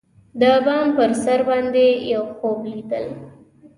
[0.41, 3.05] د بام پر سر باندی یوخوب لیدل